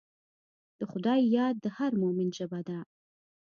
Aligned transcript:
د 0.79 0.81
خدای 0.91 1.19
یاد 1.37 1.55
د 1.63 1.65
هر 1.77 1.91
مؤمن 2.01 2.29
ژبه 2.37 2.59
ده. 2.67 2.79